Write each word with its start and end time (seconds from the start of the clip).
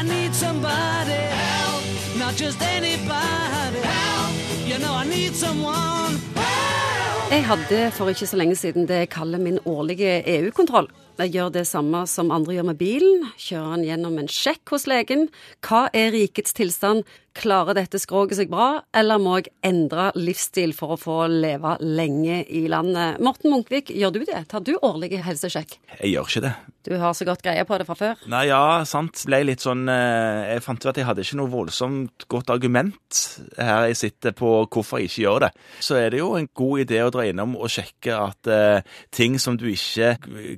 Need 0.00 0.34
somebody 0.34 1.20
help, 1.44 1.84
not 2.18 2.34
just 2.34 2.62
anybody 2.62 3.80
help. 3.84 4.32
You 4.66 4.78
know 4.78 4.94
I 4.94 5.04
need 5.04 5.34
someone 5.34 6.14
help. 6.34 7.30
Jeg 7.30 7.44
hadde 7.44 7.90
for 7.92 8.08
ikke 8.08 8.26
så 8.26 8.36
lenge 8.36 8.56
siden 8.56 8.88
det 8.88 8.94
jeg 8.94 9.08
kaller 9.08 9.38
min 9.38 9.58
årlige 9.66 10.22
EU-kontroll. 10.38 10.88
Jeg 11.18 11.34
gjør 11.34 11.50
det 11.52 11.66
samme 11.68 12.04
som 12.08 12.30
andre 12.32 12.54
gjør 12.56 12.68
med 12.70 12.78
bilen. 12.80 13.26
Kjører 13.40 13.74
den 13.76 13.88
gjennom 13.88 14.20
en 14.22 14.30
sjekk 14.30 14.72
hos 14.72 14.86
legen. 14.88 15.26
Hva 15.66 15.88
er 15.96 16.14
rikets 16.14 16.56
tilstand? 16.56 17.04
Klarer 17.36 17.76
dette 17.78 18.00
skroget 18.02 18.40
seg 18.40 18.48
bra, 18.50 18.80
eller 18.96 19.20
må 19.22 19.36
jeg 19.38 19.52
endre 19.62 20.08
livsstil 20.18 20.72
for 20.74 20.96
å 20.96 20.98
få 20.98 21.18
leve 21.30 21.76
lenge 21.84 22.40
i 22.50 22.64
landet? 22.68 23.20
Morten 23.22 23.52
Munkvik, 23.52 23.92
gjør 23.94 24.16
du 24.16 24.24
det? 24.26 24.40
Tar 24.50 24.64
du 24.66 24.72
årlige 24.80 25.22
helsesjekk? 25.22 25.76
Jeg 26.00 26.10
gjør 26.16 26.26
ikke 26.26 26.42
det. 26.48 26.52
Du 26.88 26.94
har 26.98 27.12
så 27.14 27.26
godt 27.28 27.44
greie 27.44 27.62
på 27.68 27.76
det 27.78 27.86
fra 27.86 27.94
før. 27.94 28.22
Nei, 28.32 28.46
ja, 28.48 28.80
sant. 28.88 29.22
Ble 29.28 29.42
litt 29.44 29.62
sånn 29.62 29.84
eh, 29.92 30.54
Jeg 30.54 30.64
fant 30.64 30.80
ut 30.80 30.88
at 30.90 30.98
jeg 30.98 31.06
hadde 31.06 31.22
ikke 31.26 31.38
noe 31.38 31.52
voldsomt 31.52 32.24
godt 32.32 32.50
argument 32.54 33.20
her 33.60 33.90
jeg 33.90 33.98
sitter 34.00 34.34
på 34.36 34.48
hvorfor 34.64 34.98
jeg 34.98 35.10
ikke 35.10 35.22
gjør 35.26 35.44
det. 35.44 35.50
Så 35.84 35.98
er 36.00 36.10
det 36.10 36.22
jo 36.22 36.32
en 36.38 36.48
god 36.56 36.86
idé 36.86 37.02
å 37.04 37.12
dra 37.12 37.28
innom 37.28 37.54
og 37.60 37.70
sjekke 37.70 38.16
at 38.16 38.50
eh, 38.50 38.96
ting 39.14 39.38
som 39.38 39.60
du 39.60 39.68
ikke 39.70 40.16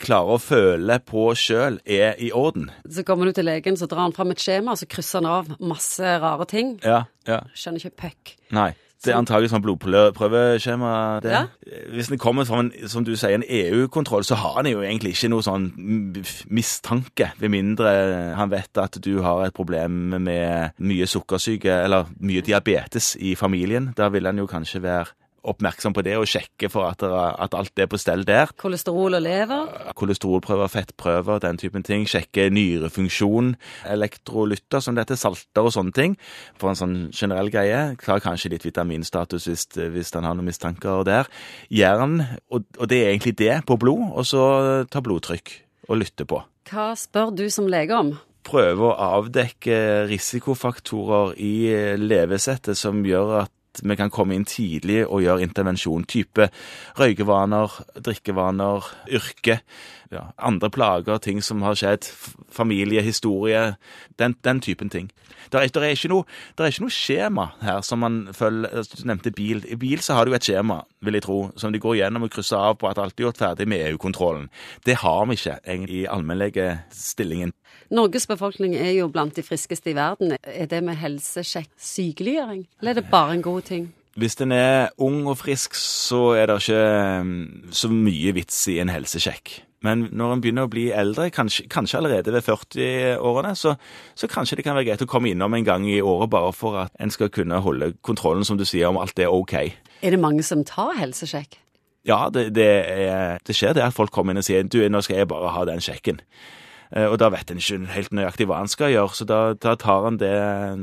klarer 0.00 0.36
å 0.38 0.42
føle 0.44 1.00
på 1.04 1.26
sjøl, 1.38 1.80
er 1.84 2.18
i 2.22 2.30
orden. 2.34 2.70
Så 2.90 3.04
kommer 3.06 3.28
du 3.28 3.36
til 3.36 3.48
legen, 3.48 3.78
så 3.80 3.88
drar 3.90 4.06
han 4.06 4.16
fram 4.16 4.34
et 4.34 4.42
skjema, 4.42 4.76
så 4.78 4.88
krysser 4.90 5.22
han 5.22 5.30
av 5.30 5.52
masse 5.60 6.16
rare 6.22 6.48
ting. 6.50 6.76
Ja, 6.84 7.04
ja. 7.28 7.42
Skjønner 7.56 7.84
ikke 7.84 8.08
puck. 8.08 8.34
Nei. 8.54 8.72
Det 9.04 9.12
er 9.12 9.18
antagelig 9.20 9.50
sånn 9.52 9.62
blodprøveskjema. 9.64 10.90
det. 11.24 11.32
Ja. 11.34 11.42
Hvis 11.92 12.08
den 12.08 12.20
kommer 12.20 12.46
fra 12.48 12.62
en, 12.62 12.70
som 12.88 13.04
du 13.04 13.12
sier, 13.12 13.34
en 13.36 13.44
EU-kontroll, 13.44 14.24
så 14.24 14.38
har 14.40 14.56
han 14.56 14.68
jo 14.70 14.80
egentlig 14.80 15.12
ikke 15.12 15.28
noe 15.32 15.44
sånn 15.44 15.66
mistanke, 16.48 17.30
ved 17.40 17.52
mindre 17.52 17.92
han 18.38 18.52
vet 18.52 18.80
at 18.80 18.96
du 19.04 19.18
har 19.24 19.44
et 19.44 19.56
problem 19.56 20.14
med 20.24 20.72
mye 20.78 21.10
sukkersyke 21.10 21.82
eller 21.84 22.08
mye 22.16 22.44
diabetes 22.44 23.14
i 23.20 23.34
familien. 23.36 23.92
Da 23.96 24.08
vil 24.14 24.24
han 24.30 24.40
jo 24.40 24.48
kanskje 24.48 24.82
være 24.84 25.12
oppmerksom 25.44 25.94
på 25.96 26.04
det 26.06 26.16
og 26.18 26.26
sjekke 26.30 26.70
for 26.72 26.88
at, 26.88 27.02
at 27.04 27.56
alt 27.56 27.80
er 27.80 27.88
på 27.90 28.00
stell 28.00 28.24
der. 28.26 28.52
Kolesterol 28.60 29.18
og 29.18 29.24
lever. 29.24 29.92
Kolesterolprøver, 29.98 30.70
fettprøver, 30.72 31.42
den 31.44 31.60
typen 31.60 31.84
ting. 31.86 32.06
Sjekke 32.08 32.48
nyrefunksjon, 32.54 33.54
elektrolytter, 33.92 34.82
som 34.84 34.98
dette, 34.98 35.18
salter 35.20 35.66
og 35.66 35.74
sånne 35.74 35.96
ting. 35.96 36.16
For 36.60 36.72
en 36.72 36.80
sånn 36.80 36.96
generell 37.14 37.52
greie. 37.54 37.82
Tar 38.02 38.24
kanskje 38.24 38.54
litt 38.54 38.66
vitaminstatus 38.66 39.48
hvis, 39.50 39.68
hvis 39.94 40.14
han 40.16 40.28
har 40.28 40.38
noen 40.38 40.50
mistanker 40.50 41.04
der. 41.06 41.30
Jern, 41.72 42.20
og, 42.50 42.66
og 42.78 42.90
det 42.90 43.02
er 43.02 43.12
egentlig 43.12 43.36
det 43.40 43.60
på 43.68 43.78
blod, 43.80 44.10
og 44.14 44.28
så 44.28 44.44
ta 44.90 45.02
blodtrykk 45.04 45.58
og 45.88 46.00
lytte 46.00 46.26
på. 46.28 46.40
Hva 46.70 46.92
spør 46.96 47.34
du 47.36 47.44
som 47.52 47.68
lege 47.70 47.96
om? 47.96 48.14
Prøve 48.44 48.90
å 48.90 48.96
avdekke 49.16 50.04
risikofaktorer 50.10 51.32
i 51.40 51.54
levesettet 51.96 52.76
som 52.76 53.00
gjør 53.06 53.38
at 53.46 53.53
vi 53.82 53.96
kan 53.96 54.12
komme 54.12 54.36
inn 54.36 54.46
tidlig 54.48 55.02
og 55.06 55.24
gjøre 55.24 55.42
intervensjon. 55.46 56.06
Type 56.10 56.48
røykevaner, 56.98 57.80
drikkevaner, 57.98 58.86
yrke, 59.10 59.60
ja, 60.14 60.28
andre 60.38 60.70
plager, 60.70 61.18
ting 61.18 61.42
som 61.42 61.62
har 61.66 61.78
skjedd, 61.78 62.06
familie, 62.52 63.02
historie, 63.02 63.74
den, 64.18 64.36
den 64.44 64.60
typen 64.62 64.90
ting. 64.90 65.10
Det 65.52 65.60
er, 65.60 65.80
er, 65.82 65.92
ikke 65.94 66.10
noe, 66.10 66.24
er 66.58 66.70
ikke 66.72 66.84
noe 66.86 66.94
skjema 66.94 67.44
her 67.62 67.82
som 67.86 68.00
man 68.02 68.14
følger 68.34 68.86
Du 68.94 69.04
nevnte 69.06 69.30
bil. 69.34 69.60
I 69.70 69.76
bil 69.78 70.00
så 70.02 70.16
har 70.16 70.26
du 70.26 70.34
et 70.34 70.46
skjema, 70.46 70.80
vil 71.04 71.18
jeg 71.18 71.26
tro, 71.26 71.38
som 71.60 71.72
de 71.72 71.80
går 71.82 71.98
gjennom 72.00 72.26
og 72.26 72.32
krysser 72.34 72.58
av 72.58 72.78
på 72.80 72.88
at 72.90 72.98
alt 73.02 73.18
er 73.18 73.26
gjort 73.26 73.42
ferdig 73.42 73.68
med 73.70 73.84
EU-kontrollen. 73.90 74.48
Det 74.86 74.98
har 75.02 75.26
vi 75.28 75.36
ikke 75.38 75.58
egentlig 75.62 76.00
i 76.02 76.08
allmennlegestillingen. 76.10 77.54
Norges 77.94 78.26
befolkning 78.26 78.74
er 78.78 78.94
jo 78.96 79.10
blant 79.12 79.36
de 79.36 79.44
friskeste 79.44 79.92
i 79.92 79.96
verden. 79.98 80.36
Er 80.42 80.66
det 80.70 80.80
med 80.82 80.98
helsesjekk 80.98 81.70
sykeliggjøring, 81.78 82.64
eller 82.80 82.94
er 82.94 83.00
det 83.00 83.10
bare 83.12 83.36
en 83.36 83.44
god 83.44 83.63
ting? 83.66 83.92
Hvis 84.14 84.36
en 84.38 84.52
er 84.54 84.92
ung 85.02 85.24
og 85.26 85.40
frisk, 85.40 85.74
så 85.74 86.36
er 86.38 86.46
det 86.46 86.60
ikke 86.62 86.82
mm, 87.26 87.70
så 87.74 87.90
mye 87.90 88.34
vits 88.36 88.60
i 88.70 88.78
en 88.82 88.92
helsesjekk. 88.92 89.56
Men 89.84 90.06
når 90.16 90.32
en 90.32 90.42
begynner 90.44 90.68
å 90.68 90.70
bli 90.72 90.86
eldre, 90.96 91.26
kanskje, 91.34 91.66
kanskje 91.68 91.98
allerede 91.98 92.32
ved 92.32 92.46
40-årene, 92.46 93.52
så, 93.58 93.74
så 94.16 94.28
kanskje 94.30 94.56
det 94.56 94.64
kan 94.64 94.78
være 94.78 94.86
greit 94.88 95.04
å 95.04 95.08
komme 95.10 95.34
innom 95.34 95.56
en 95.58 95.66
gang 95.66 95.84
i 95.90 95.98
året 96.00 96.30
bare 96.32 96.54
for 96.56 96.78
at 96.86 96.94
en 97.02 97.12
skal 97.12 97.28
kunne 97.34 97.58
holde 97.60 97.90
kontrollen, 98.06 98.46
som 98.48 98.56
du 98.56 98.64
sier, 98.64 98.88
om 98.88 99.00
alt 99.02 99.20
er 99.20 99.34
OK. 99.34 99.58
Er 99.58 100.14
det 100.14 100.22
mange 100.22 100.46
som 100.46 100.64
tar 100.64 100.94
helsesjekk? 101.02 101.58
Ja, 102.08 102.28
det, 102.32 102.50
det, 102.56 102.68
er, 102.92 103.42
det 103.44 103.56
skjer 103.56 103.76
det 103.76 103.84
at 103.84 103.96
folk 103.96 104.12
kommer 104.12 104.32
inn 104.32 104.40
og 104.40 104.46
sier 104.46 104.64
du, 104.64 104.80
nå 104.88 105.00
skal 105.04 105.20
jeg 105.20 105.28
bare 105.28 105.52
ha 105.52 105.66
den 105.68 105.84
sjekken. 105.84 106.22
Eh, 106.94 107.08
Og 107.10 107.16
da 107.18 107.26
vet 107.34 107.50
en 107.50 107.58
ikke 107.58 107.80
helt 107.90 108.12
nøyaktig 108.14 108.46
hva 108.46 108.60
han 108.60 108.70
skal 108.70 108.92
gjøre, 108.92 109.14
så 109.18 109.24
da, 109.26 109.38
da 109.58 109.72
tar 109.74 110.04
han 110.06 110.18
det, 110.20 110.30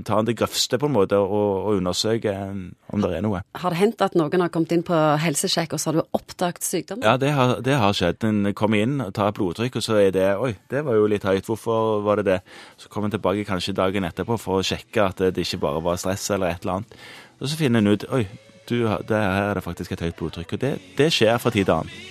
tar 0.08 0.20
han 0.20 0.28
det 0.28 0.36
grøvste 0.42 0.78
på 0.82 0.90
en 0.90 0.96
måte 0.98 1.16
og, 1.16 1.30
og 1.70 1.78
undersøker 1.80 2.42
om 2.92 3.02
det 3.06 3.12
er 3.16 3.24
noe. 3.24 3.40
Har 3.56 3.72
det 3.72 3.80
hendt 3.80 4.04
at 4.04 4.18
noen 4.20 4.44
har 4.44 4.52
kommet 4.52 4.74
inn 4.76 4.84
på 4.84 4.98
helsesjekk, 5.24 5.78
og 5.78 5.80
så 5.80 5.92
har 5.92 6.00
du 6.02 6.18
oppdaget 6.20 6.68
sykdommen? 6.68 7.08
Ja, 7.08 7.16
det 7.22 7.32
har, 7.38 7.56
det 7.64 7.78
har 7.80 7.96
skjedd. 7.96 8.28
En 8.28 8.52
kommer 8.58 8.84
inn 8.84 9.00
og 9.06 9.14
tar 9.16 9.32
blodtrykk, 9.38 9.80
og 9.80 9.88
så 9.88 10.02
er 10.04 10.12
det 10.16 10.28
Oi, 10.42 10.52
det 10.74 10.84
var 10.88 11.00
jo 11.00 11.08
litt 11.08 11.24
høyt. 11.28 11.48
Hvorfor 11.48 12.02
var 12.04 12.20
det 12.20 12.28
det? 12.28 12.40
Så 12.82 12.92
kommer 12.92 13.08
en 13.08 13.16
tilbake 13.16 13.48
kanskje 13.48 13.78
dagen 13.80 14.04
etterpå 14.08 14.36
for 14.42 14.60
å 14.60 14.66
sjekke 14.68 15.08
at 15.08 15.24
det 15.32 15.46
ikke 15.48 15.64
bare 15.64 15.84
var 15.88 16.00
stress 16.02 16.28
eller 16.36 16.52
et 16.52 16.66
eller 16.66 16.82
annet. 16.82 16.98
Og 17.40 17.48
så 17.48 17.56
finner 17.60 17.80
en 17.80 17.94
ut 17.96 18.04
Oi, 18.12 18.26
du, 18.68 18.82
det 18.84 19.18
her 19.24 19.48
er 19.50 19.58
det 19.58 19.64
faktisk 19.64 19.96
et 19.96 20.04
høyt 20.10 20.20
blodtrykk. 20.20 20.58
Og 20.58 20.62
det, 20.68 20.76
det 21.00 21.14
skjer 21.16 21.40
fra 21.42 21.56
tid 21.56 21.70
til 21.72 21.80
annen. 21.80 22.11